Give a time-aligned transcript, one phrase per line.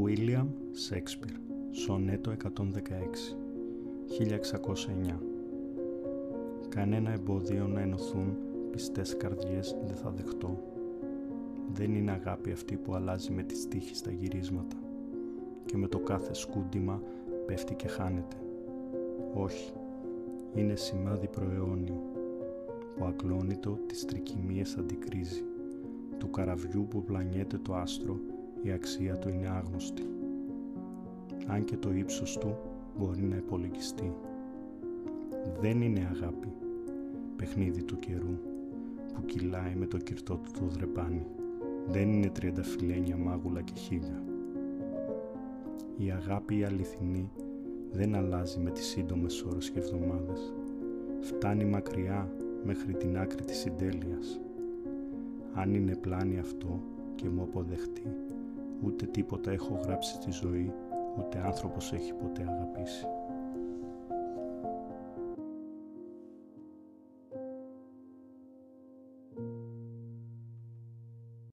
[0.00, 0.46] William
[0.88, 1.36] Shakespeare
[1.70, 2.36] Σονέτο 116
[5.08, 5.18] 1609
[6.68, 8.36] Κανένα εμπόδιο να ενωθούν
[8.70, 10.62] πιστές καρδιές δεν θα δεχτώ.
[11.72, 14.76] Δεν είναι αγάπη αυτή που αλλάζει με τις τύχη στα γυρίσματα
[15.66, 17.02] και με το κάθε σκούντιμα
[17.46, 18.36] πέφτει και χάνεται.
[19.34, 19.72] Όχι,
[20.54, 22.02] είναι σημάδι προαιώνιο
[22.96, 25.44] που ακλόνητο τις τρικυμίες αντικρίζει
[26.18, 28.20] του καραβιού που πλανιέται το άστρο
[28.62, 30.02] η αξία του είναι άγνωστη.
[31.46, 32.56] Αν και το ύψος του
[32.98, 34.12] μπορεί να υπολογιστεί.
[35.60, 36.52] Δεν είναι αγάπη,
[37.36, 38.38] παιχνίδι του καιρού,
[39.14, 41.26] που κυλάει με το κυρτό του το δρεπάνι.
[41.88, 44.22] Δεν είναι τριανταφυλένια μάγουλα και χίλια.
[45.96, 47.30] Η αγάπη η αληθινή
[47.92, 50.52] δεν αλλάζει με τις σύντομες ώρες και εβδομάδες.
[51.20, 52.32] Φτάνει μακριά
[52.64, 54.40] μέχρι την άκρη της συντέλειας.
[55.54, 56.80] Αν είναι πλάνη αυτό
[57.14, 58.02] και μου αποδεχτεί,
[58.82, 60.72] ούτε τίποτα έχω γράψει στη ζωή,
[61.18, 63.06] ούτε άνθρωπος έχει ποτέ αγαπήσει.